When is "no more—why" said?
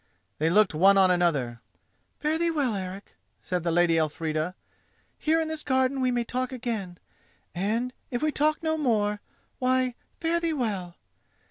8.63-9.93